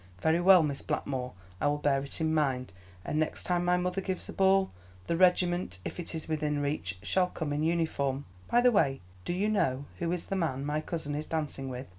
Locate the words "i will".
1.61-1.77